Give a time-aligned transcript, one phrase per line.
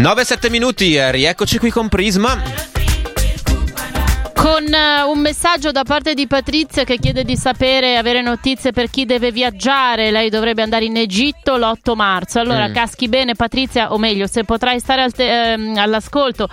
[0.00, 2.40] 9-7 minuti, eh, rieccoci qui con Prisma.
[4.32, 8.88] Con uh, un messaggio da parte di Patrizia che chiede di sapere, avere notizie per
[8.88, 10.10] chi deve viaggiare.
[10.10, 12.40] Lei dovrebbe andare in Egitto l'8 marzo.
[12.40, 12.72] Allora, mm.
[12.72, 16.48] caschi bene, Patrizia, o meglio, se potrai stare al te- ehm, all'ascolto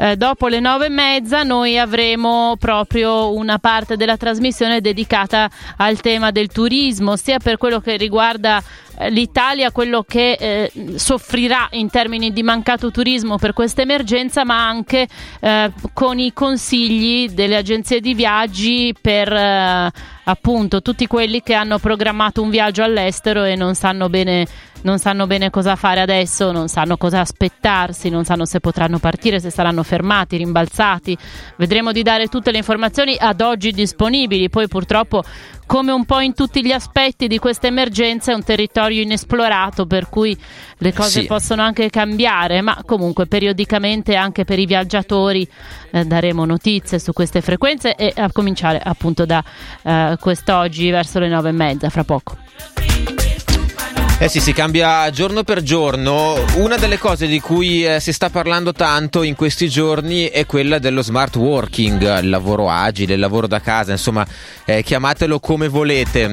[0.00, 6.00] eh, dopo le nove e mezza noi avremo proprio una parte della trasmissione dedicata al
[6.00, 8.62] tema del turismo, sia per quello che riguarda
[8.96, 14.68] eh, l'Italia, quello che eh, soffrirà in termini di mancato turismo per questa emergenza, ma
[14.68, 15.08] anche
[15.40, 19.90] eh, con i consigli delle agenzie di viaggi per eh,
[20.28, 24.46] appunto tutti quelli che hanno programmato un viaggio all'estero e non sanno bene
[24.82, 29.40] non sanno bene cosa fare adesso, non sanno cosa aspettarsi, non sanno se potranno partire,
[29.40, 31.16] se saranno fermati, rimbalzati.
[31.56, 35.24] Vedremo di dare tutte le informazioni ad oggi disponibili, poi purtroppo
[35.68, 40.08] come un po' in tutti gli aspetti di questa emergenza è un territorio inesplorato per
[40.08, 40.36] cui
[40.78, 41.26] le cose sì.
[41.26, 45.46] possono anche cambiare, ma comunque periodicamente anche per i viaggiatori
[45.90, 49.44] eh, daremo notizie su queste frequenze e a cominciare appunto da
[49.82, 52.87] eh, quest'oggi verso le nove e mezza fra poco.
[54.20, 56.34] Eh sì, si cambia giorno per giorno.
[56.56, 60.80] Una delle cose di cui eh, si sta parlando tanto in questi giorni è quella
[60.80, 64.26] dello smart working, il lavoro agile, il lavoro da casa, insomma,
[64.64, 66.32] eh, chiamatelo come volete.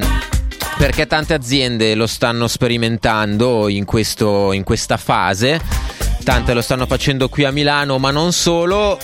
[0.79, 5.61] Perché tante aziende lo stanno sperimentando in, questo, in questa fase,
[6.23, 8.97] tante lo stanno facendo qui a Milano, ma non solo.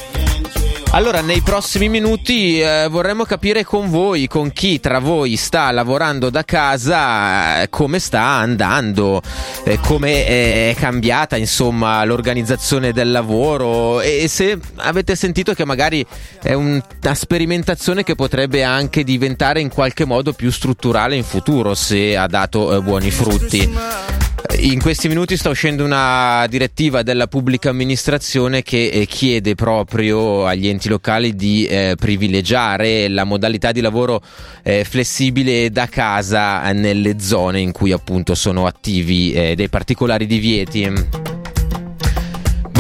[0.94, 6.30] Allora, nei prossimi minuti eh, vorremmo capire con voi, con chi tra voi sta lavorando
[6.30, 9.22] da casa, eh, come sta andando,
[9.64, 16.06] eh, come è cambiata insomma l'organizzazione del lavoro e se avete sentito che magari
[16.44, 22.18] è una sperimentazione che potrebbe anche diventare in qualche modo più strutturale in futuro se
[22.18, 24.21] ha dato eh, buoni frutti.
[24.60, 30.68] In questi minuti sta uscendo una direttiva della pubblica amministrazione che eh, chiede proprio agli
[30.68, 34.22] enti locali di eh, privilegiare la modalità di lavoro
[34.64, 41.41] eh, flessibile da casa nelle zone in cui appunto sono attivi eh, dei particolari divieti.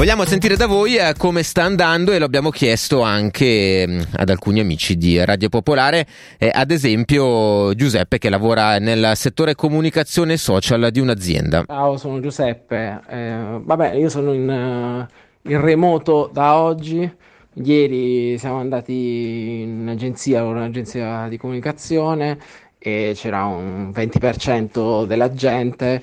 [0.01, 4.31] Vogliamo sentire da voi eh, come sta andando e lo abbiamo chiesto anche mm, ad
[4.31, 6.07] alcuni amici di Radio Popolare,
[6.39, 11.65] eh, ad esempio Giuseppe che lavora nel settore comunicazione social di un'azienda.
[11.67, 12.99] Ciao, sono Giuseppe.
[13.07, 17.07] Eh, vabbè, io sono in, uh, in, remoto da oggi.
[17.63, 22.39] Ieri siamo andati in agenzia, un'agenzia di comunicazione
[22.79, 26.01] e c'era un 20% della gente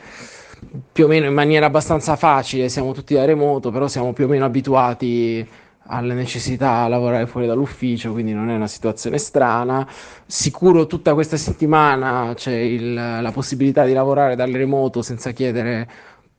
[0.92, 4.28] più o meno in maniera abbastanza facile, siamo tutti da remoto, però siamo più o
[4.28, 5.46] meno abituati
[5.90, 9.86] alle necessità a lavorare fuori dall'ufficio, quindi non è una situazione strana.
[10.26, 15.88] Sicuro tutta questa settimana c'è il, la possibilità di lavorare dal remoto senza chiedere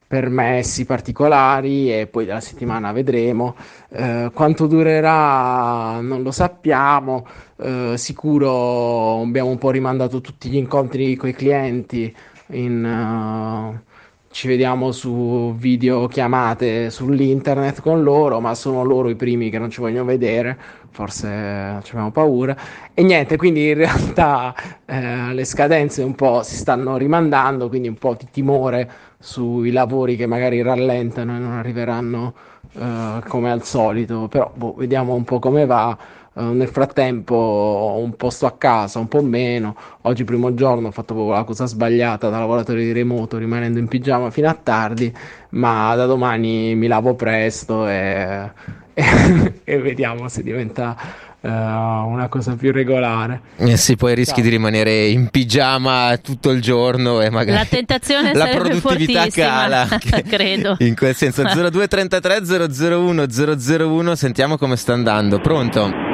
[0.07, 3.55] permessi particolari e poi della settimana vedremo.
[3.89, 7.25] Eh, quanto durerà non lo sappiamo,
[7.57, 12.15] eh, sicuro abbiamo un po' rimandato tutti gli incontri con i clienti
[12.47, 12.83] in...
[12.83, 13.87] Uh,
[14.31, 19.81] ci vediamo su videochiamate sull'internet con loro, ma sono loro i primi che non ci
[19.81, 20.57] vogliono vedere,
[20.91, 22.55] forse abbiamo paura.
[22.93, 24.53] E niente, quindi in realtà
[24.85, 30.15] eh, le scadenze un po' si stanno rimandando, quindi un po' di timore sui lavori
[30.15, 32.33] che magari rallentano e non arriveranno
[32.73, 35.97] eh, come al solito, però boh, vediamo un po' come va.
[36.39, 39.75] Eh, nel frattempo un po' sto a casa, un po' meno.
[40.03, 43.89] Oggi primo giorno ho fatto proprio la cosa sbagliata da lavoratore di remoto rimanendo in
[43.89, 45.13] pigiama fino a tardi,
[45.49, 48.51] ma da domani mi lavo presto e,
[48.93, 50.95] e, e vediamo se diventa
[51.41, 53.41] uh, una cosa più regolare.
[53.57, 54.43] Eh sì, poi rischi Ciao.
[54.43, 59.87] di rimanere in pigiama tutto il giorno e magari la tentazione la produttività cala.
[60.25, 60.77] credo.
[60.79, 65.39] In quel senso 0233 001 001 sentiamo come sta andando.
[65.39, 66.08] Pronto?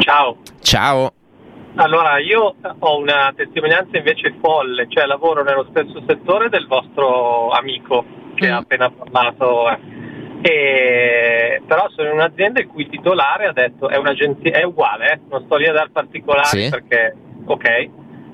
[0.00, 0.38] Ciao.
[0.60, 1.12] Ciao.
[1.76, 8.04] Allora, io ho una testimonianza invece folle, cioè lavoro nello stesso settore del vostro amico
[8.34, 8.52] che mm.
[8.52, 9.66] ha appena parlato.
[10.42, 15.20] E, però sono in un'azienda il cui titolare ha detto è un'agenzia, è uguale, eh?
[15.28, 16.70] non sto lì a dar particolari Sì.
[16.70, 17.14] perché
[17.44, 17.88] ok.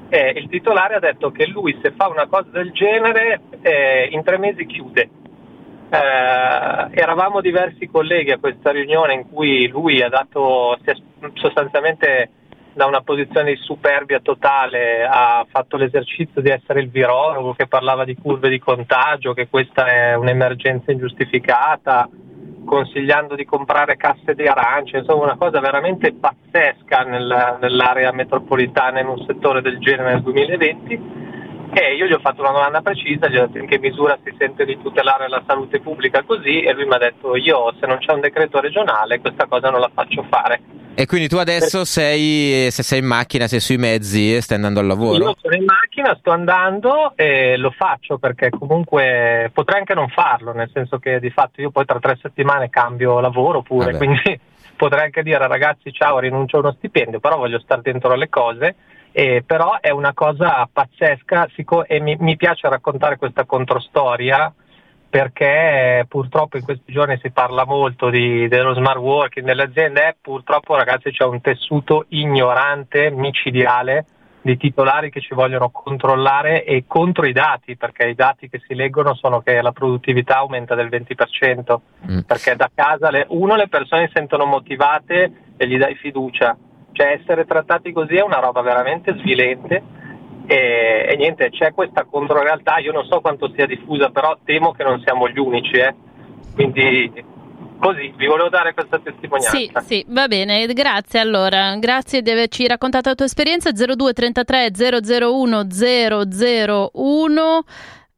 [0.09, 4.23] E il titolare ha detto che lui se fa una cosa del genere eh, in
[4.23, 5.11] tre mesi chiude.
[5.89, 10.77] Eh, eravamo diversi colleghi a questa riunione in cui lui ha dato
[11.35, 12.31] sostanzialmente
[12.77, 18.05] da una posizione di superbia totale ha fatto l'esercizio di essere il virologo che parlava
[18.05, 22.07] di curve di contagio, che questa è un'emergenza ingiustificata,
[22.67, 29.07] consigliando di comprare casse di arance, insomma una cosa veramente pazzesca nel- nell'area metropolitana in
[29.07, 31.26] un settore del genere nel 2020
[31.73, 34.35] e io gli ho fatto una domanda precisa, gli ho detto in che misura si
[34.39, 37.99] sente di tutelare la salute pubblica così e lui mi ha detto io se non
[37.99, 40.61] c'è un decreto regionale questa cosa non la faccio fare.
[40.99, 44.81] E quindi tu adesso sei, se sei in macchina, sei sui mezzi e stai andando
[44.81, 45.25] al lavoro?
[45.25, 50.55] Io sono in macchina, sto andando e lo faccio perché comunque potrei anche non farlo,
[50.55, 53.99] nel senso che di fatto io poi tra tre settimane cambio lavoro pure, Vabbè.
[53.99, 54.41] quindi
[54.75, 58.75] potrei anche dire ragazzi ciao rinuncio a uno stipendio, però voglio stare dentro alle cose.
[59.19, 64.53] E però è una cosa pazzesca sico- e mi, mi piace raccontare questa controstoria
[65.09, 70.07] perché eh, purtroppo in questi giorni si parla molto di- dello smart working nelle aziende
[70.07, 74.05] e purtroppo ragazzi c'è un tessuto ignorante, micidiale
[74.43, 78.75] di titolari che ci vogliono controllare e contro i dati, perché i dati che si
[78.75, 82.21] leggono sono che la produttività aumenta del 20%, Mm.
[82.21, 86.55] perché da casa le, uno le persone si sentono motivate e gli dai fiducia,
[86.97, 89.83] cioè essere trattati così è una roba veramente svilente.
[90.47, 94.85] E, e niente, c'è questa controrealtà, io non so quanto sia diffusa, però temo che
[94.85, 95.95] non siamo gli unici, eh.
[96.55, 97.13] quindi
[97.79, 99.57] così vi volevo dare questa testimonianza.
[99.57, 103.71] Sì, sì, va bene, grazie allora, grazie di averci raccontato la tua esperienza.
[103.73, 105.67] 0233 001
[106.93, 107.65] 001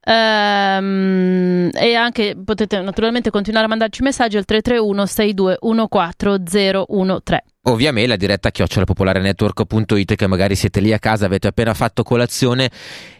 [0.01, 5.57] ehm, e anche potete naturalmente continuare a mandarci messaggi al 331 62
[5.89, 11.75] 14013 O via mail la diretta chiocciolapopolarenetwork.it che magari siete lì a casa, avete appena
[11.75, 12.71] fatto colazione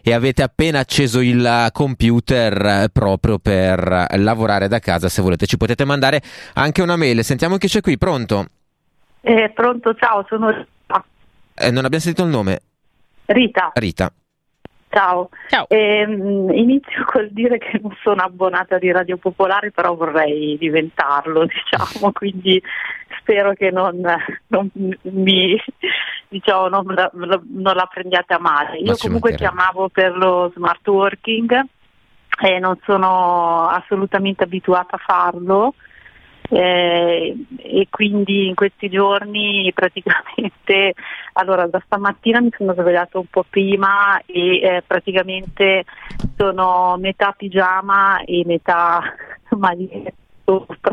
[0.01, 5.07] e avete appena acceso il computer proprio per lavorare da casa.
[5.07, 6.23] Se volete ci potete mandare
[6.55, 7.23] anche una mail.
[7.23, 8.47] Sentiamo chi c'è qui, pronto?
[9.21, 11.05] Eh, pronto, ciao, sono Rita.
[11.53, 12.59] Eh, non abbiamo sentito il nome.
[13.27, 14.11] Rita, Rita.
[14.89, 15.29] Ciao.
[15.47, 15.65] Ciao.
[15.69, 22.11] Ehm, inizio col dire che non sono abbonata di Radio Popolare, però vorrei diventarlo, diciamo,
[22.11, 22.61] quindi
[23.19, 24.01] spero che non,
[24.47, 25.61] non mi
[26.27, 28.77] diciamo, non, la, non la prendiate a male.
[28.77, 31.63] Io comunque chiamavo per lo smart working
[32.41, 35.73] e non sono assolutamente abituata a farlo.
[36.51, 40.95] Eh, e quindi in questi giorni praticamente
[41.33, 45.85] allora da stamattina mi sono svegliata un po' prima e eh, praticamente
[46.35, 48.99] sono metà pigiama e metà
[49.55, 50.11] maglietta
[50.43, 50.91] sopra,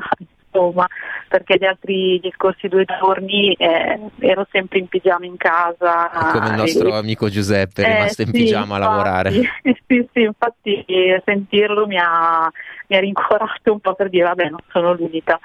[0.56, 0.86] insomma
[1.28, 6.48] perché gli altri gli scorsi due giorni eh, ero sempre in pigiama in casa Come
[6.48, 9.30] il nostro e- amico Giuseppe, è eh, rimasto in sì, pigiama a lavorare.
[9.62, 10.84] infatti, sì, sì, infatti
[11.24, 12.50] sentirlo mi ha,
[12.88, 15.38] mi ha rincuorato un po' per dire vabbè non sono l'unica.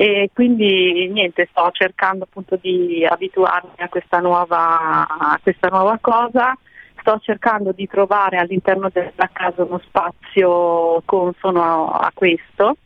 [0.00, 6.56] E quindi niente, sto cercando appunto di abituarmi a questa nuova, a questa nuova cosa.
[7.00, 12.76] Sto cercando di trovare all'interno della casa uno spazio consono a questo,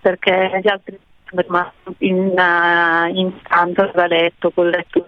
[0.00, 0.98] perché gli altri
[1.28, 2.32] sono rimasti in,
[3.14, 5.06] in stanza da letto, col letto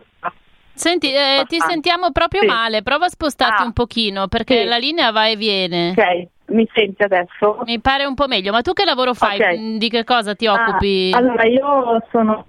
[0.74, 2.46] Senti, eh, ti sentiamo proprio Sì.
[2.46, 3.66] male, prova a spostarti Ah.
[3.66, 4.64] un pochino perché Sì.
[4.66, 5.90] la linea va e viene.
[5.90, 7.60] Ok, mi senti adesso?
[7.66, 9.38] Mi pare un po' meglio, ma tu che lavoro fai?
[9.38, 9.58] Ok.
[9.58, 11.10] Mm, Di che cosa ti occupi?
[11.12, 12.46] Ah, allora, io sono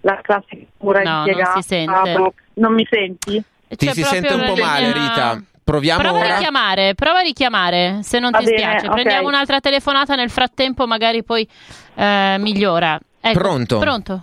[0.00, 1.60] la classica pura No, non impiegata.
[1.60, 2.32] si sente.
[2.54, 3.42] Non mi senti?
[3.68, 5.42] Ti C'è si sente un po' male, linea- Rita.
[5.68, 6.34] Proviamo Prova a ora.
[6.36, 8.86] richiamare, prova a richiamare se non Va ti bene, spiace.
[8.86, 8.92] ok.
[8.92, 11.46] Prendiamo un'altra telefonata nel frattempo, magari poi
[11.94, 12.98] eh, migliora.
[13.20, 13.78] Ecco, Pronto?
[13.78, 14.22] Pronto?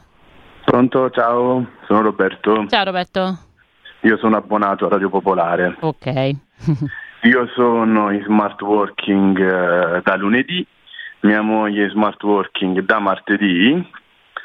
[0.65, 2.65] Pronto, ciao, sono Roberto.
[2.67, 3.37] Ciao Roberto.
[4.01, 5.75] Io sono abbonato a Radio Popolare.
[5.81, 6.05] Ok.
[7.25, 10.65] Io sono in smart working eh, da lunedì,
[11.19, 13.87] mia moglie è smart working da martedì.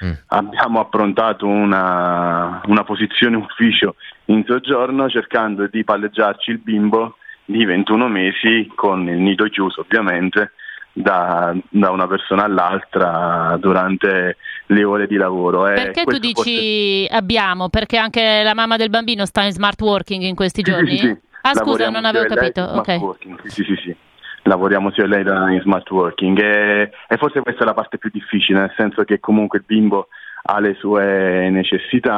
[0.05, 0.13] Mm.
[0.29, 8.09] Abbiamo approntato una, una posizione ufficio in soggiorno cercando di palleggiarci il bimbo di 21
[8.09, 10.53] mesi con il nido chiuso ovviamente
[10.93, 15.69] da, da una persona all'altra durante le ore di lavoro.
[15.69, 17.69] E Perché tu dici abbiamo?
[17.69, 20.97] Perché anche la mamma del bambino sta in smart working in questi Sì, giorni?
[20.97, 21.09] sì, sì.
[21.43, 22.61] Ah, scusa, Lavoriamo non sia avevo capito.
[22.61, 23.01] in smart Ok.
[23.01, 23.47] working.
[23.47, 23.97] Sì, sì, sì.
[24.43, 26.39] Lavoriamo sia lei in smart working.
[26.39, 30.09] E, e forse questa è la parte più difficile, nel senso che comunque il bimbo
[30.43, 32.15] ha le sue necessità,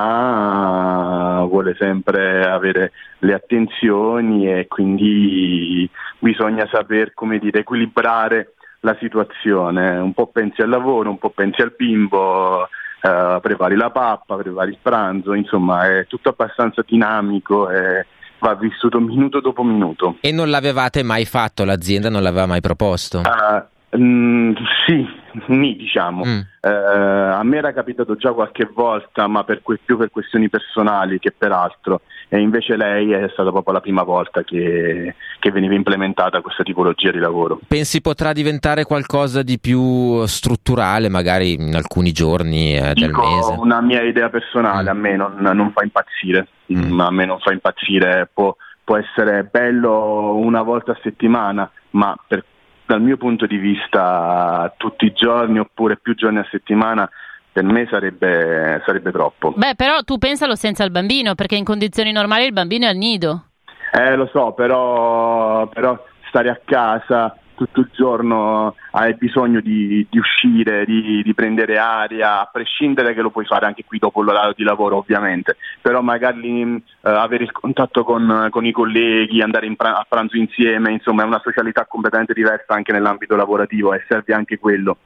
[1.49, 5.89] vuole sempre avere le attenzioni e quindi
[6.19, 11.75] bisogna saper dire, equilibrare la situazione, un po' pensi al lavoro, un po' pensi al
[11.77, 18.07] bimbo, eh, prepari la pappa, prepari il pranzo, insomma è tutto abbastanza dinamico e
[18.43, 20.17] va vissuto minuto dopo minuto.
[20.21, 23.21] E non l'avevate mai fatto, l'azienda non l'aveva mai proposto?
[23.21, 23.63] Uh,
[23.95, 24.55] Mm,
[24.87, 25.07] sì,
[25.49, 26.25] mi diciamo.
[26.25, 26.41] Mm.
[26.61, 31.19] Eh, a me era capitato già qualche volta, ma per que- più per questioni personali
[31.19, 32.01] che per altro.
[32.29, 37.11] E invece lei è stata proprio la prima volta che, che veniva implementata questa tipologia
[37.11, 37.61] di lavoro.
[37.69, 43.55] Pensi potrà diventare qualcosa di più strutturale, magari in alcuni giorni eh, del Dico mese?
[43.59, 44.89] Una mia idea personale, mm.
[44.89, 46.49] a me non, non, fa impazzire.
[46.73, 46.99] Mm.
[46.99, 48.31] A me non fa impazzire.
[48.33, 52.43] Può, può essere bello una volta a settimana, ma per
[52.87, 57.09] dal mio punto di vista tutti i giorni oppure più giorni a settimana
[57.53, 59.53] per me sarebbe, sarebbe troppo.
[59.55, 62.97] Beh, però tu pensalo senza il bambino, perché in condizioni normali il bambino è al
[62.97, 63.45] nido.
[63.93, 70.19] Eh, lo so, però, però stare a casa tutto il giorno hai bisogno di, di
[70.19, 74.55] uscire, di, di, prendere aria, a prescindere che lo puoi fare anche qui dopo l'orario
[74.57, 79.99] di lavoro ovviamente, però magari eh, avere il contatto con, con, i colleghi, andare pra-
[79.99, 84.59] a pranzo insieme, insomma è una socialità completamente diversa anche nell'ambito lavorativo e serve anche
[84.59, 84.97] quello,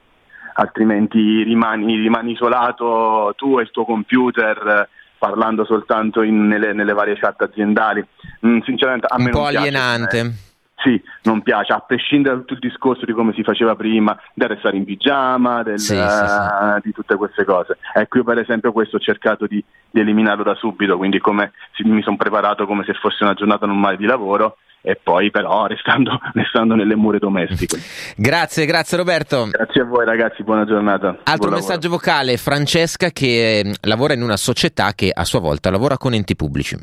[0.55, 4.89] altrimenti rimani, rimani isolato tu e il tuo computer
[5.19, 8.05] parlando soltanto in, nelle, nelle, varie chat aziendali.
[8.47, 10.21] Mm, sinceramente a Un me po' non alienante.
[10.21, 10.46] Piace,
[10.87, 14.49] sì, non piace, a prescindere da tutto il discorso di come si faceva prima, del
[14.49, 16.05] restare in pigiama, del, sì, sì, sì.
[16.05, 17.79] Uh, di tutte queste cose.
[17.93, 22.03] Ecco, io per esempio questo ho cercato di, di eliminarlo da subito, quindi come, mi
[22.03, 26.77] sono preparato come se fosse una giornata normale di lavoro e poi però restando, restando,
[26.77, 27.79] nelle mura domestiche.
[28.17, 29.49] Grazie, grazie Roberto.
[29.51, 31.09] Grazie a voi ragazzi, buona giornata.
[31.25, 32.03] Altro buon messaggio lavoro.
[32.05, 36.37] vocale, Francesca che mm, lavora in una società che a sua volta lavora con enti
[36.37, 36.79] pubblici.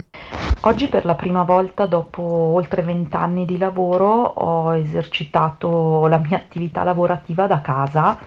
[0.65, 6.83] Oggi per la prima volta dopo oltre vent'anni di lavoro ho esercitato la mia attività
[6.83, 8.19] lavorativa da casa.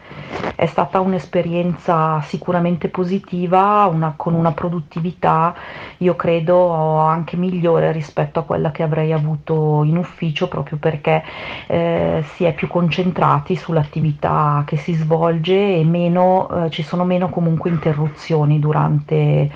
[0.55, 5.55] È stata un'esperienza sicuramente positiva, una, con una produttività
[5.99, 9.55] io credo anche migliore rispetto a quella che avrei avuto
[9.85, 11.23] in ufficio proprio perché
[11.67, 17.29] eh, si è più concentrati sull'attività che si svolge e meno, eh, ci sono meno
[17.29, 19.51] comunque interruzioni durante,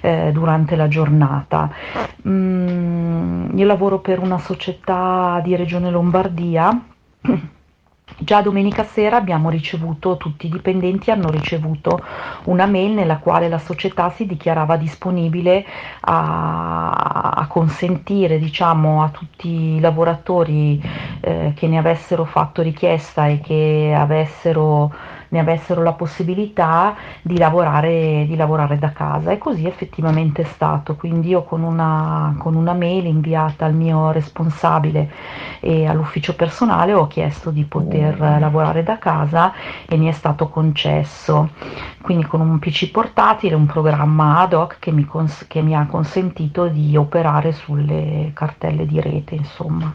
[0.00, 1.70] eh, durante la giornata.
[2.28, 6.80] Mm, io lavoro per una società di Regione Lombardia
[8.18, 12.02] Già domenica sera abbiamo ricevuto, tutti i dipendenti hanno ricevuto
[12.44, 15.64] una mail nella quale la società si dichiarava disponibile
[16.00, 16.90] a,
[17.32, 20.80] a consentire diciamo, a tutti i lavoratori
[21.20, 24.94] eh, che ne avessero fatto richiesta e che avessero
[25.28, 30.96] ne avessero la possibilità di lavorare, di lavorare da casa e così effettivamente è stato.
[30.96, 35.10] Quindi io con una, con una mail inviata al mio responsabile
[35.60, 39.52] e all'ufficio personale ho chiesto di poter lavorare da casa
[39.86, 41.50] e mi è stato concesso.
[42.00, 45.86] Quindi con un PC portatile, un programma ad hoc che mi, cons- che mi ha
[45.86, 49.92] consentito di operare sulle cartelle di rete, insomma.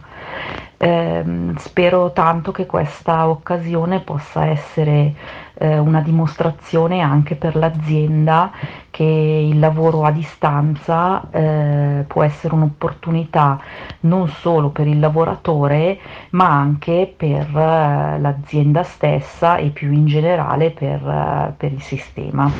[0.84, 1.24] Eh,
[1.58, 5.14] spero tanto che questa occasione possa essere
[5.54, 8.50] eh, una dimostrazione anche per l'azienda
[8.90, 13.60] che il lavoro a distanza eh, può essere un'opportunità
[14.00, 20.72] non solo per il lavoratore ma anche per eh, l'azienda stessa e più in generale
[20.72, 22.50] per, eh, per il sistema.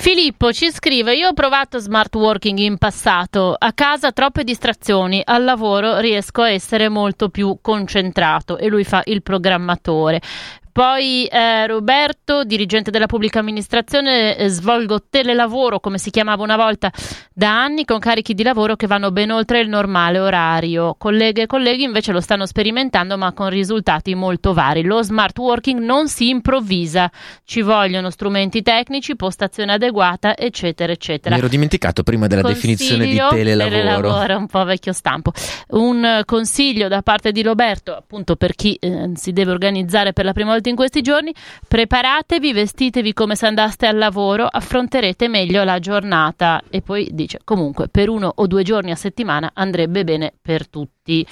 [0.00, 3.54] Filippo ci scrive: Io ho provato smart working in passato.
[3.56, 8.56] A casa troppe distrazioni, al lavoro riesco a essere molto più concentrato.
[8.56, 10.22] E lui fa il programmatore.
[10.72, 16.92] Poi eh, Roberto, dirigente della pubblica amministrazione, eh, svolgo telelavoro, come si chiamava una volta,
[17.32, 20.94] da anni con carichi di lavoro che vanno ben oltre il normale orario.
[20.96, 24.82] Colleghe e colleghi invece lo stanno sperimentando ma con risultati molto vari.
[24.82, 27.10] Lo smart working non si improvvisa,
[27.44, 31.34] ci vogliono strumenti tecnici, postazione adeguata, eccetera, eccetera.
[31.34, 33.76] Mi ero dimenticato prima della consiglio definizione di telelavoro.
[33.76, 35.32] Telelavoro, un po' vecchio stampo.
[35.68, 40.32] Un consiglio da parte di Roberto, appunto per chi eh, si deve organizzare per la
[40.32, 41.32] prima volta in questi giorni,
[41.66, 46.62] preparatevi, vestitevi come se andaste al lavoro, affronterete meglio la giornata.
[46.68, 51.26] E poi dice, comunque, per uno o due giorni a settimana andrebbe bene per tutti.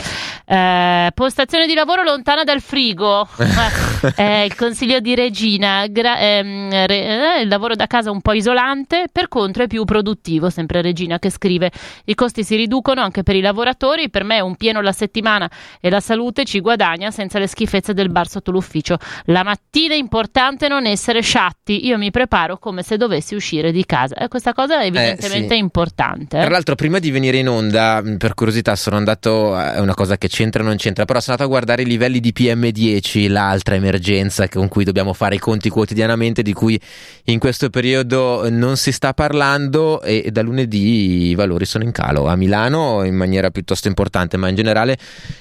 [0.50, 3.28] Eh, postazione di lavoro lontana dal frigo,
[4.16, 8.32] eh, il consiglio di Regina, gra- ehm, re- eh, il lavoro da casa un po'
[8.32, 11.70] isolante, per contro è più produttivo, sempre Regina che scrive,
[12.06, 15.50] i costi si riducono anche per i lavoratori, per me un pieno la settimana
[15.82, 18.96] e la salute ci guadagna senza le schifezze del bar sotto l'ufficio.
[19.24, 23.84] La mattina è importante non essere sciatti, io mi preparo come se dovessi uscire di
[23.84, 24.14] casa.
[24.14, 25.58] E questa cosa è evidentemente eh, sì.
[25.58, 26.38] importante.
[26.38, 30.28] Tra l'altro prima di venire in onda, per curiosità, sono andato, è una cosa che
[30.28, 33.74] ci c'entra o non c'entra, però sono andato a guardare i livelli di PM10, l'altra
[33.74, 36.80] emergenza con cui dobbiamo fare i conti quotidianamente, di cui
[37.24, 42.28] in questo periodo non si sta parlando e da lunedì i valori sono in calo
[42.28, 44.96] a Milano in maniera piuttosto importante, ma in generale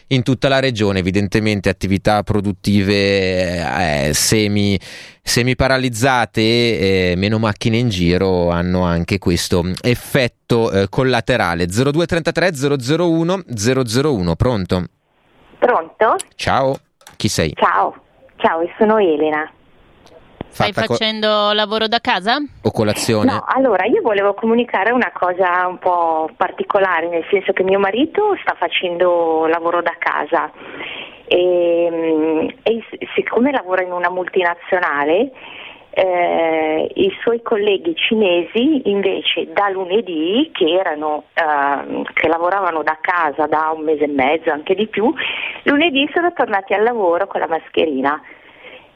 [0.07, 4.79] in tutta la regione, evidentemente attività produttive eh, semi
[5.27, 12.51] semi paralizzate e eh, meno macchine in giro hanno anche questo effetto eh, collaterale 0233
[12.97, 14.83] 001 001 pronto?
[15.59, 16.15] Pronto?
[16.35, 16.77] Ciao,
[17.17, 17.53] chi sei?
[17.55, 17.93] Ciao,
[18.37, 19.51] ciao, sono Elena.
[20.47, 22.37] Stai Fatta co- facendo lavoro da casa?
[22.61, 23.31] o colazione?
[23.31, 28.35] No, allora io volevo comunicare una cosa un po' particolare, nel senso che mio marito
[28.41, 30.49] sta facendo lavoro da casa
[31.27, 32.83] e, e
[33.15, 35.31] siccome lavora in una multinazionale
[35.97, 43.47] eh, i suoi colleghi cinesi invece da lunedì che, erano, eh, che lavoravano da casa
[43.47, 45.11] da un mese e mezzo, anche di più,
[45.63, 48.21] lunedì sono tornati al lavoro con la mascherina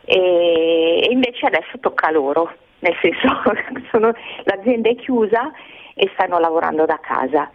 [0.05, 3.41] e, e invece adesso tocca loro, nel senso
[3.89, 5.51] sono, l'azienda è chiusa
[5.95, 7.49] e stanno lavorando da casa.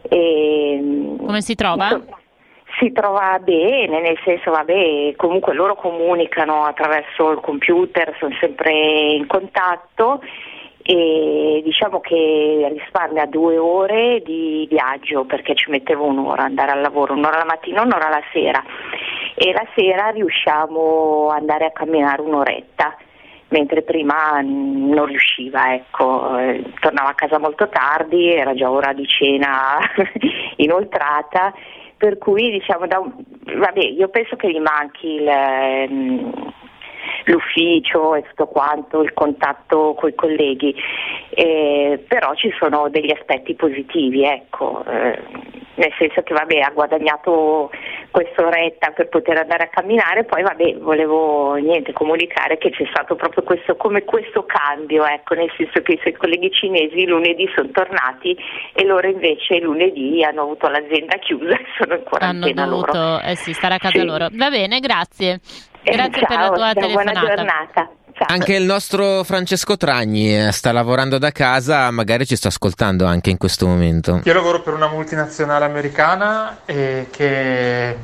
[0.00, 1.84] E, Come si trova?
[1.90, 2.17] insomma,
[2.78, 8.72] si trova bene, nel senso, vabbè, comunque loro comunicano attraverso il computer, sono sempre
[9.14, 10.20] in contatto
[10.82, 17.12] e diciamo che risparmia due ore di viaggio perché ci mettevo un'ora andare al lavoro,
[17.12, 18.62] un'ora la mattina, un'ora la sera.
[19.34, 22.96] E la sera riusciamo ad andare a camminare un'oretta
[23.48, 26.36] mentre prima mm, non riusciva, ecco,
[26.80, 29.78] tornava a casa molto tardi, era già ora di cena
[30.56, 31.54] inoltrata,
[31.98, 33.12] per cui diciamo, un-
[33.58, 36.52] vabbè, io penso che gli manchi il, ehm,
[37.30, 40.74] l'ufficio e tutto quanto, il contatto con i colleghi,
[41.30, 45.18] eh, però ci sono degli aspetti positivi, ecco, eh,
[45.74, 47.70] nel senso che vabbè, ha guadagnato
[48.10, 53.42] quest'oretta per poter andare a camminare, poi vabbè, volevo niente, comunicare che c'è stato proprio
[53.44, 58.36] questo, come questo cambio, ecco, nel senso che i suoi colleghi cinesi lunedì sono tornati
[58.72, 62.92] e loro invece lunedì hanno avuto l'azienda chiusa e sono in Hanno quarantena loro.
[62.92, 64.04] dovuto eh sì, stare a casa Sì.
[64.04, 64.28] loro.
[64.32, 65.40] Va bene, grazie.
[65.88, 67.34] Eh, Grazie per la ciao, tua ciao, Buona telefonata.
[67.34, 67.90] giornata.
[68.12, 68.26] Ciao.
[68.28, 73.30] Anche il nostro Francesco Tragni eh, sta lavorando da casa, magari ci sta ascoltando anche
[73.30, 74.20] in questo momento.
[74.24, 77.96] Io lavoro per una multinazionale americana e che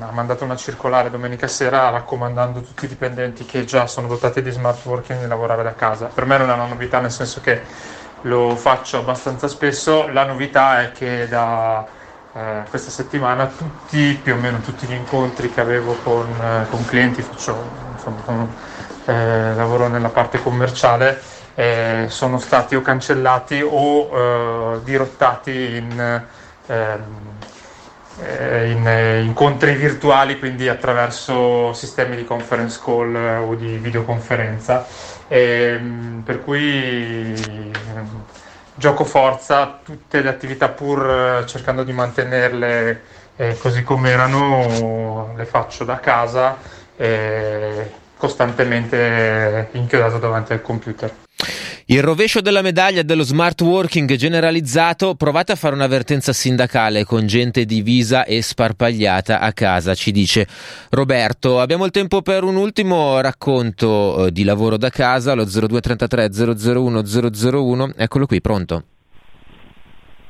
[0.00, 4.42] ha mandato una circolare domenica sera raccomandando a tutti i dipendenti che già sono dotati
[4.42, 6.06] di smart working di lavorare da casa.
[6.06, 7.60] Per me non è una novità nel senso che
[8.22, 11.86] lo faccio abbastanza spesso, la novità è che da
[12.34, 16.84] eh, questa settimana tutti, più o meno tutti gli incontri che avevo con, eh, con
[16.84, 18.52] clienti, faccio, insomma, con-
[19.06, 21.20] eh, lavoro nella parte commerciale,
[21.54, 26.22] eh, sono stati o cancellati o eh, dirottati in,
[26.66, 27.02] ehm,
[28.20, 34.86] eh, in, incontri virtuali, quindi attraverso sistemi di conference call o di videoconferenza.
[35.28, 38.24] Ehm, per cui ehm,
[38.74, 43.02] gioco forza, tutte le attività pur eh, cercando di mantenerle
[43.36, 46.56] eh, così come erano, le faccio da casa,
[46.96, 51.12] eh, costantemente inchiodato davanti al computer.
[51.86, 57.66] Il rovescio della medaglia dello smart working generalizzato, provate a fare un'avvertenza sindacale con gente
[57.66, 60.46] divisa e sparpagliata a casa, ci dice
[60.88, 61.60] Roberto.
[61.60, 66.30] Abbiamo il tempo per un ultimo racconto eh, di lavoro da casa, lo 0233
[66.74, 68.84] 001 001, eccolo qui, pronto?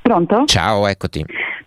[0.03, 0.45] Pronto?
[0.47, 1.25] Ciao, eccoti.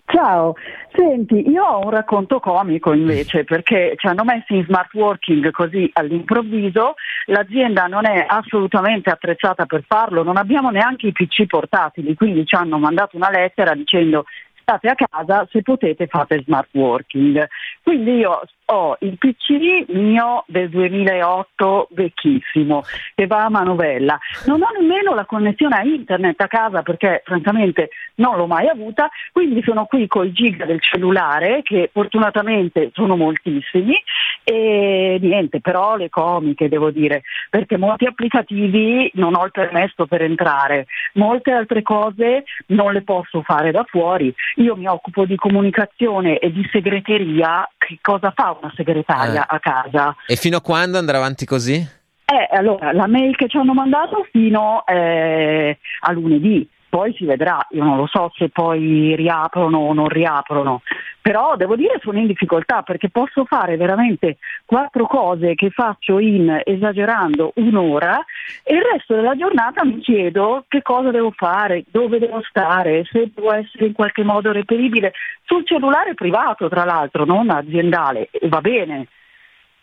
[0.09, 0.55] Ciao,
[0.95, 5.89] senti, io ho un racconto comico invece perché ci hanno messo in smart working così
[5.91, 6.93] all'improvviso,
[7.25, 12.55] l'azienda non è assolutamente attrezzata per farlo, non abbiamo neanche i PC portatili, quindi ci
[12.55, 14.23] hanno mandato una lettera dicendo
[14.67, 17.47] state a casa, se potete fate smart working.
[17.81, 22.83] Quindi io ho il PC mio del 2008 vecchissimo
[23.15, 24.19] che va a manovella.
[24.45, 29.09] Non ho nemmeno la connessione a internet a casa perché francamente non l'ho mai avuta,
[29.31, 33.95] quindi sono qui col giga del cellulare che fortunatamente sono moltissimi
[34.43, 40.23] e niente, però le comiche devo dire, perché molti applicativi non ho il permesso per
[40.23, 44.33] entrare, molte altre cose non le posso fare da fuori.
[44.59, 49.55] Io mi occupo di comunicazione e di segreteria, che cosa fa una segretaria Eh.
[49.55, 50.15] a casa?
[50.25, 51.75] E fino a quando andrà avanti così?
[51.75, 57.65] Eh, allora, la mail che ci hanno mandato fino eh, a lunedì, poi si vedrà,
[57.71, 60.81] io non lo so se poi riaprono o non riaprono,
[61.21, 66.61] però devo dire sono in difficoltà perché posso fare veramente quattro cose che faccio in
[66.63, 68.23] esagerando un'ora
[68.63, 73.29] e il resto della giornata mi chiedo che cosa devo fare, dove devo stare, se
[73.33, 75.11] devo essere in qualche modo reperibile
[75.43, 79.07] sul cellulare privato tra l'altro, non aziendale, va bene.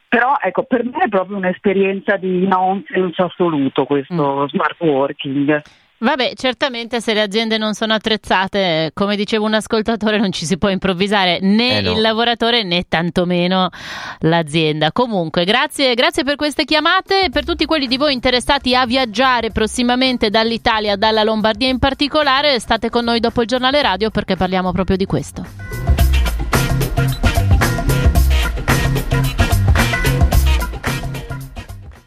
[0.08, 4.46] Però ecco, per me è proprio un'esperienza di nonsense assoluto questo mm.
[4.46, 5.60] smart working.
[5.98, 10.58] Vabbè, certamente se le aziende non sono attrezzate, come diceva un ascoltatore, non ci si
[10.58, 11.92] può improvvisare né eh no.
[11.92, 13.68] il lavoratore né tantomeno
[14.20, 14.92] l'azienda.
[14.92, 17.28] Comunque, grazie, grazie per queste chiamate.
[17.30, 22.90] Per tutti quelli di voi interessati a viaggiare prossimamente dall'Italia, dalla Lombardia in particolare, state
[22.90, 25.73] con noi dopo il giornale radio perché parliamo proprio di questo.